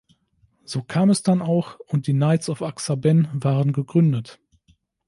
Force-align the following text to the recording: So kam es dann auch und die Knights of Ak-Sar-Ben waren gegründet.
So 0.65 0.81
kam 0.81 1.11
es 1.11 1.21
dann 1.21 1.43
auch 1.43 1.77
und 1.85 2.07
die 2.07 2.13
Knights 2.13 2.49
of 2.49 2.63
Ak-Sar-Ben 2.63 3.27
waren 3.33 3.71
gegründet. 3.71 4.39